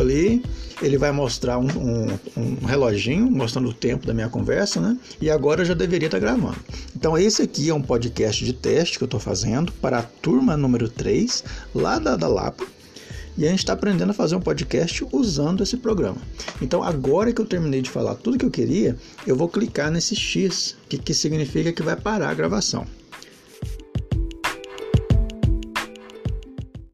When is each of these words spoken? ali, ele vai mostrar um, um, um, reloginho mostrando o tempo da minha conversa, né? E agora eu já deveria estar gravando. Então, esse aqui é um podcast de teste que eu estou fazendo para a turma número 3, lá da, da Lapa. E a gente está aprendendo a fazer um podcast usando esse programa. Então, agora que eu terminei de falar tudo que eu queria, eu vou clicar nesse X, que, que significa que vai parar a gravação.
ali, 0.00 0.42
ele 0.82 0.98
vai 0.98 1.10
mostrar 1.10 1.58
um, 1.58 1.66
um, 1.66 2.18
um, 2.36 2.66
reloginho 2.66 3.30
mostrando 3.30 3.68
o 3.68 3.72
tempo 3.72 4.06
da 4.06 4.12
minha 4.12 4.28
conversa, 4.28 4.80
né? 4.80 4.98
E 5.20 5.30
agora 5.30 5.62
eu 5.62 5.66
já 5.66 5.74
deveria 5.74 6.06
estar 6.06 6.18
gravando. 6.18 6.56
Então, 6.94 7.16
esse 7.16 7.42
aqui 7.42 7.70
é 7.70 7.74
um 7.74 7.82
podcast 7.82 8.44
de 8.44 8.52
teste 8.52 8.98
que 8.98 9.04
eu 9.04 9.06
estou 9.06 9.20
fazendo 9.20 9.72
para 9.72 9.98
a 9.98 10.02
turma 10.02 10.56
número 10.56 10.88
3, 10.88 11.44
lá 11.74 11.98
da, 11.98 12.16
da 12.16 12.28
Lapa. 12.28 12.64
E 13.38 13.46
a 13.46 13.50
gente 13.50 13.58
está 13.58 13.74
aprendendo 13.74 14.10
a 14.10 14.14
fazer 14.14 14.34
um 14.34 14.40
podcast 14.40 15.06
usando 15.12 15.62
esse 15.62 15.76
programa. 15.76 16.16
Então, 16.60 16.82
agora 16.82 17.32
que 17.32 17.40
eu 17.40 17.44
terminei 17.44 17.82
de 17.82 17.90
falar 17.90 18.14
tudo 18.14 18.38
que 18.38 18.46
eu 18.46 18.50
queria, 18.50 18.96
eu 19.26 19.36
vou 19.36 19.48
clicar 19.48 19.90
nesse 19.90 20.16
X, 20.16 20.76
que, 20.88 20.96
que 20.96 21.12
significa 21.12 21.70
que 21.70 21.82
vai 21.82 21.96
parar 21.96 22.30
a 22.30 22.34
gravação. 22.34 22.86